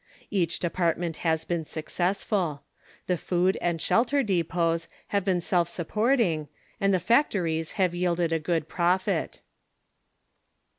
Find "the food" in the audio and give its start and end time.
3.05-3.55